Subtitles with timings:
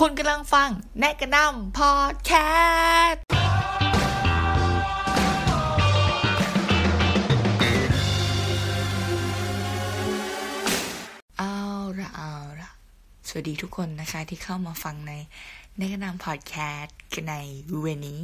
[0.00, 0.68] คุณกำลังฟัง
[0.98, 2.32] แนกกระนำพอดแค
[3.06, 3.22] สต์
[11.38, 11.54] เอา
[12.00, 12.70] ละเอาละ
[13.28, 15.12] สวัสดีทุกคนนะคะที่เข้ามาฟังใน
[15.76, 17.34] แนกกระนำพอดแคสต์กันใน
[17.84, 18.20] วันนี้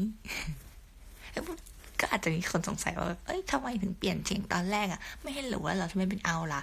[2.00, 6.60] ก็อาจจะมีคนสงสัยว่า เอ้ยทำไมถึงเปลี่ยนเสียงตอนแรกอะไม่ให้หรือว่าเราทำไมเป็นเอาล่ะ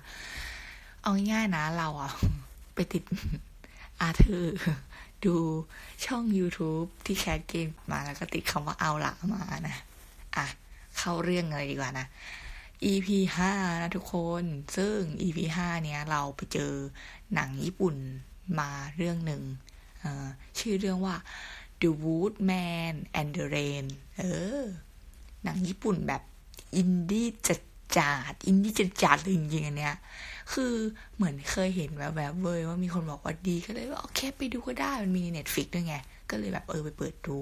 [1.02, 2.12] เอาง่ายๆนะเราอะ
[2.76, 3.04] ไปติด
[4.02, 4.58] อาเธอร์
[5.26, 5.36] ดู
[6.06, 9.78] ช่อง YouTube ที่แคสเกมมาแล้วก็ติดคำว่าเอาละมานะ
[10.36, 10.46] อะ
[10.98, 12.08] เข้าเรื่องเลยดีกว่านะ
[12.92, 14.44] EP ห้านะทุกคน
[14.78, 16.74] ซึ่ง EP ห้าเนี้ยเราไปเจอ
[17.34, 17.96] หนังญี่ปุ่น
[18.60, 19.44] มาเรื่องหนึ่ง
[20.60, 21.16] ชื่อเรื่องว่า
[21.82, 23.86] The Woodman and the Rain
[24.18, 24.24] เอ
[24.62, 24.64] อ
[25.44, 26.22] หนังญี่ปุ่นแบบ
[26.76, 27.28] อินดี้
[27.98, 29.96] จัดจาดอินดี้จัดจาดเลยจริงๆอันเนี้ย
[30.54, 30.74] คือ
[31.16, 35.96] เหมือนเคยเห็นแบบแบบเว้ยว่ามีคนบอกว่าดีก็เลยว่าโอเคไปดูก็ได้มันมีใน Netflix ด้วยไง
[36.30, 37.38] ก็เลยแบบเออไปเปิดดู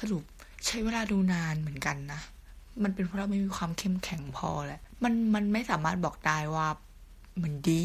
[0.00, 0.22] สรุป
[0.66, 2.20] ใช้เวลาดูนานเหมือนกันนะ
[2.82, 6.66] มันเป็นเพราะเราไม่มีความเข้มแข็งพอแหละ มันมันไม่สามารถบอกได้ว่า
[7.42, 7.84] มันดี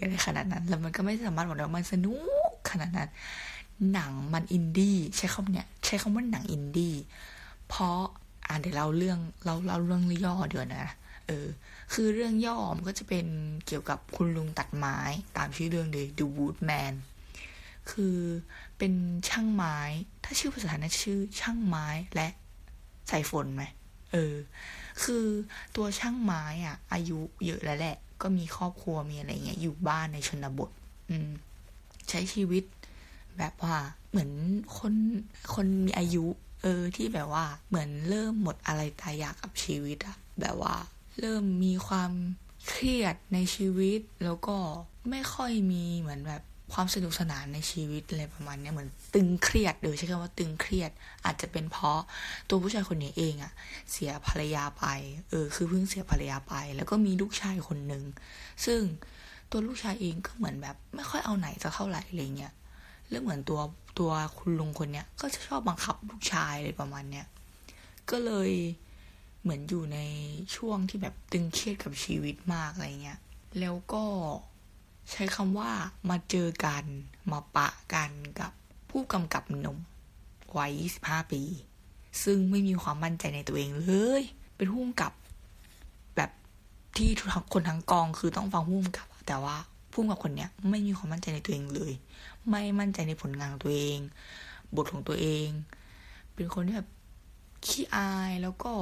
[0.00, 2.14] อะไรขนาดนั้น แล้วมันก็ไม่สามารถบอกได้ว่ามันสนุ
[2.50, 3.10] กขนาดนั้น
[3.92, 6.94] หนังมันอินดี้ใช้คำเนี้ยใช้คำว่าหนังอินดี้
[7.68, 7.98] เพราะ
[8.46, 10.84] อ่าเดี๋ยวเราเรื่องเราเราเรื่องย่อเดี๋ยวนะ
[11.26, 11.48] เออ
[11.92, 13.26] คือเรื่องย่อมก็จะเป็น
[13.66, 14.98] เกี่ยวกับคุณลุงตัดไม้
[15.36, 16.94] ตามชื่อเรื่องเลย The Woodman
[17.90, 18.18] คือ
[18.78, 18.92] เป็น
[19.28, 19.78] ช่างไม้
[20.24, 22.28] ถ้าชื่อภาษาไทยชื่อช่างไม้และ
[23.10, 23.64] สายฝนไหม
[24.12, 24.34] เออ
[25.02, 25.24] คือ
[25.76, 30.70] ตัวช่างไม้อะ อายุเยอะแล้วแหละ ก็มีครอบครัวมีอะไรเงี้ย อยู่บ้านในชนบท
[31.10, 31.28] อืม
[32.10, 32.64] ใช้ชีวิต
[33.38, 33.76] แบบว่า
[34.10, 34.30] เหมือน
[34.78, 34.94] คน
[35.54, 36.26] คนมีอายุ
[36.62, 40.74] เออที่แบบว่าเหมือนเริ่มหมดอะไรตายอยากกับชีวิตอะแบบว่า
[41.20, 42.10] เริ่มมีความ
[42.68, 44.56] เครียดในชีวิต แล้วก็
[45.10, 50.90] ไม่ค่อยมีเหมือนแบบความสนุกสนานในชีวิตอะไรประมาณนี้เหมือนตึงเครียดโดยใช้คำว่าตึงเครียด
[51.24, 52.00] อาจจะเป็นเพราะ
[52.48, 53.52] ตัวผู้ชายคนนี้เองอะ
[53.90, 54.84] เสียภรรยาไป
[55.30, 58.04] เออคือเพิ่งเสียภรรยาไป แล้วก็มีลูกชายคนหนึ่ง
[58.64, 58.80] ซึ่ง
[59.50, 62.52] ตัวลูกชายเองก็เหมือนแบบ ไม่ค่อยเอาไหนจะเท่าไหร่อะไรเงี้ย
[63.10, 63.60] แล้วเหมือนตัว
[63.98, 67.26] ตัวคุณลุงคนเนี้ยก็จะชอบบังคับลูกชายอะไรประมาณเนี้ย
[68.10, 68.50] ก็เลย
[69.44, 69.98] เหมือนอยู่ใน
[70.56, 73.20] ช่วงที่แบบตึงเครียดกับชีวิตมากอะไรเงี้ย
[73.60, 74.04] แล้วก็
[75.10, 75.70] ใช้คำว่า
[76.10, 76.84] มาเจอกัน
[77.30, 78.10] มาปะกัน
[78.40, 78.52] กับ
[78.90, 79.78] ผู้กำกับหนุ่ม
[80.56, 80.72] วัย
[81.04, 81.42] 25 ปี
[82.22, 84.22] ซึ่งไม่มีความมั่นใจในตัวเองเลย
[84.56, 85.12] เป็นผู้กำกับ
[86.16, 86.30] แบบ
[86.96, 89.56] ที่ทุกคนทั้งกองคือต้องฟังผู้กำกับ แต่ว่า
[89.92, 91.92] ผู้กำกับคนเนี้ยไม่มีความมั่นใจในตัวเองเลย
[92.50, 93.98] ไม่มั่นใจในผลงานของตัวเอง
[94.76, 95.48] บทของตัวเอง
[96.34, 96.88] เป็นคนที่แบบ
[97.68, 98.72] ขี้อายแล้วก็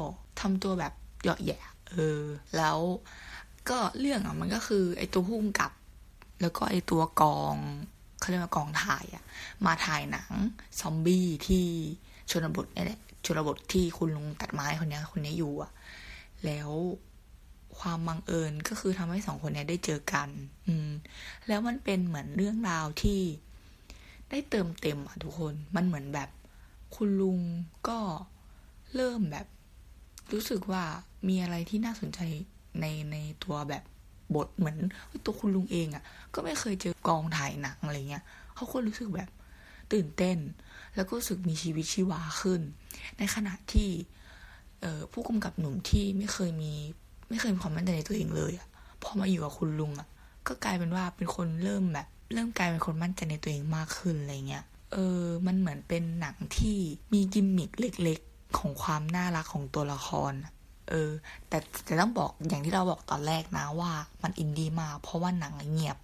[0.41, 1.59] ทำตัวแบบเหยาะแย่
[1.91, 2.23] เออ
[2.57, 2.79] แล้ว
[3.71, 5.73] ก็เรื่องอะมันก็คือไอ้ตัวผู้กำกับ
[6.41, 7.57] แล้วก็ไอ้ตัวกอง
[8.21, 9.25] เขาเรียกว่ากองถ่ายอะ
[9.67, 10.31] มาถ่ายหนัง
[10.81, 11.67] ซอมบี้ที่
[12.31, 15.71] ชนบทนี่แหละชนบทที่คุณลุงตัดไม้คนนี้คนนี้อยู่อะ
[16.45, 16.71] แล้ว
[17.79, 20.29] ความบังเอิญก็คือทำให้สองคนนี้ได้เจอกัน
[20.67, 20.91] อืม
[21.49, 23.21] แล้วมันเป็นเหมือนเรื่องราวที่
[24.31, 26.31] ได้เติมเต็มอะทุกคน มันเหมือนแบบ
[26.95, 27.41] คุณลุง
[27.89, 27.99] ก็
[28.97, 29.47] เริ่มแบบ
[30.33, 30.85] รู้สึกว่า
[31.29, 32.21] มีอะไรที่น่าสนใจ
[32.81, 33.85] ในในตัวแบบ
[34.35, 34.77] บทเหมือน
[35.25, 36.05] ตัวคุณลุงเองอะ่ะ
[36.35, 39.31] ก็ไม่เคยเจอกองถ่ายหนังอะไรเงี้ยเขาก็รู้สึกแบบ
[39.93, 40.39] ตื่นเต้น
[40.97, 42.61] แล้วก็รู้สึกมีชีวิตชีวาขึ้น
[43.19, 43.91] ในขณะที่
[45.13, 46.73] ผู้กำกับหนุ่มที่ไม่เคยมี
[47.29, 48.69] ไม่เคยมีความมั่นใจในตัวเองเลยอะ่ะ
[49.03, 50.09] พอมาอยู่กับคุณลุงอะ่ะ
[50.47, 56.79] ก็กลายเป็นว่าเป็นคนเริ่มแบบ เริ่มกลายเป็นคนมั่นใจในตัวเองมากขึ้นอะไรเงี้ยเออมันเหมือนเป็นหนังที่
[57.13, 58.21] มีกิมมิคเล็ก
[58.59, 60.33] ของความน่ารักของตัวละคร
[60.91, 61.11] เออ
[61.49, 63.93] แต่แต่ต้องบอกอย่างที่เราบอกตอนแรกนะว่า
[64.23, 65.97] มันอินดี้มากเพราะว่าหนังเงียบ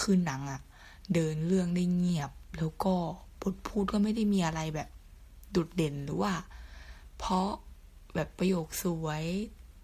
[0.00, 0.60] คือหนังอะ
[1.14, 2.94] เดินเรื่องได้เงียบ แล้วก็
[3.40, 4.88] บทพูดก็ไม่ได้มีอะไรแบบ
[5.54, 6.32] ดุดเด่นหรือว่า
[7.18, 7.48] เพราะ
[8.14, 9.24] แบบประโยคสวย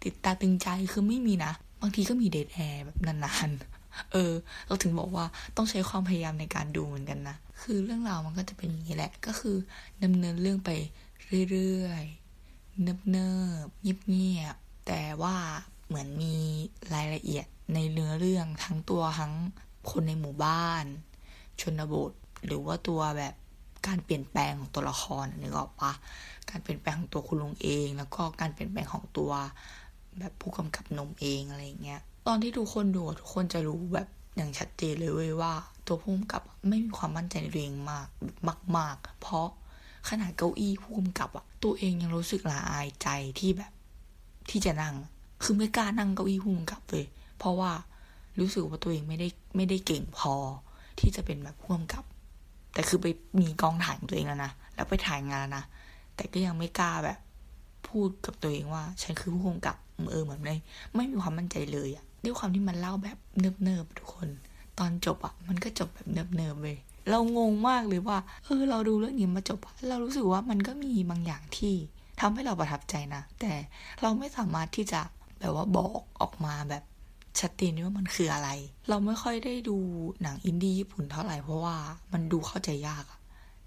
[0.03, 4.33] ติดตาตึงใจคือไม่มีนะ บางทีก็มีเดทแอร์แบบนานๆ เออ
[4.67, 5.25] เราถึงบอกว่า
[5.57, 9.57] ต้องใช้ความพยายามในการดูเหมือนกันนะ คือเรื่องราวมันก็จะเป็นอย่างนี้แหละ ก็คือ
[10.04, 10.71] ดำเนินเรื่องไป
[11.50, 13.30] เรื่อยๆ เนิ
[13.66, 15.36] บๆเงียบๆแต่ว่า
[15.86, 16.36] เหมือนมี
[16.94, 19.34] รายละเอียดในเนื้อเรื่องทั้งตัวทั้ง
[19.91, 20.84] คนในหมู่บ้าน
[21.60, 22.12] ชนบท
[22.47, 23.34] หรือว่าตัวแบบ
[23.86, 25.92] การเปลี่ยนแปลงของตัวละครนึกออกปะ
[26.50, 29.32] การเปลี่ยนแปลงของตัวคุณลุงเอง แล้วก็การเปลี่ยนแปลงของตัว
[30.18, 35.53] แบบผู้กำกับนมเองอะไรเงี้ย ตอนที่ทุกคนดูทุกคนจะรู้แบบอย่างชัดเจนเลยเว้ยว่า
[35.86, 38.09] ตัวผู้กำกับไม่มีความมั่นใจในตัวเองมาก
[38.77, 39.48] มาก ๆ เพราะ
[40.09, 43.09] ขนาดเก้าอี้ผู้กำกับอะตัวเองยังรู้สึกละอายใจ
[43.39, 43.73] ที่แบบ
[44.51, 44.95] ที่จะนั่ง
[45.43, 47.07] คือไม่กล้านั่งเก้าอี้ผู้กำกับเลย
[47.39, 47.73] เพราะว่า
[48.41, 50.35] รู้สึกว่าตัวเองไม่ได้ไม่ได้เก่งพอ
[51.01, 52.05] ที่จะเป็นแบบผู้กำกับ
[52.75, 53.07] แต่คือไป
[53.39, 55.65] มีกองถ่ายตัวเองแล้วนะแล้วไปถ่ายงานนะ
[56.17, 57.19] แต่ก็ยังไม่กล้าแบบ
[57.89, 59.77] พูดกับตัวเองว่า ฉันคือผู้กำกับ
[60.11, 60.55] เออเหมือนไม่
[60.95, 63.19] ไม่มีความมั่นใจเลยอะด้วยความที่มันเล่าแบบ
[63.65, 64.29] เนิบๆทุกคน
[64.79, 66.79] ตอนจบอะมันก็จบแบบเนิบๆเลย
[67.10, 69.59] เรางงมากเลยว่า เออเราดูเรื่องนี้มาจบ
[69.89, 71.74] เรารู้สึกว่ามันก็มีบางอย่างที่
[72.21, 73.53] ทำให้เราประทับใจนะ แต่
[74.01, 75.01] เราไม่สามารถที่จะ
[75.41, 76.83] แบบว่าบอกออกมาแบบ
[77.41, 78.48] ชัดเจนว่ามันคืออะไร
[78.89, 79.77] เราไม่ค่อยได้ดู
[80.22, 81.77] หนังอินดี้ญี่ปุ่นเท่าไหร่เพราะว่า
[82.12, 83.18] มันดูเข้าใจยากอะ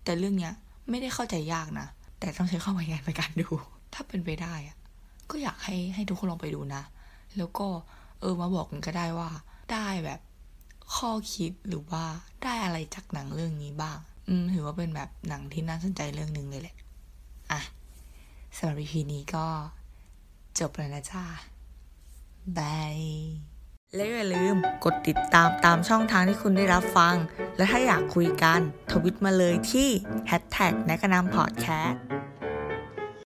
[0.04, 0.54] แต่เรื่องเนี้ย
[0.90, 1.88] ไม่ได้เข้าใจยากนะ
[2.20, 3.48] แต่ต้องใช้ความพยายามในการดู
[3.94, 4.78] ถ้าเป็นไปได้อะ
[5.30, 6.84] ก็อยากให้ให้ทุกคนลองไปดูนะ
[7.38, 7.68] แล้วก็
[8.22, 9.30] เออมาบอกกันก็ได้ว่า
[9.74, 10.20] ได้แบบ
[10.96, 12.04] ข้อคิดหรือว่า
[12.44, 13.98] ได้อะไรจากหนังเรื่องนี้บ้าง
[14.30, 16.76] อืมถือว่าเป็นแบบหนังที่น่าสนใจเรื่องหนึ่งเลยแหละ
[17.52, 17.62] อะ
[18.58, 19.46] สำหรับ EP นี้ก็
[20.60, 21.24] จบแล้วนะจ้า
[22.58, 23.00] บาย
[23.96, 27.16] และอย่าลืมกดติดตามตามช่องทางที่คุณได้รับฟัง
[27.58, 28.60] และถ้าอยากคุยกัน
[28.92, 29.90] ทวิตมาเลยที่
[30.30, 32.02] hashtag นกนามพอดแคสต์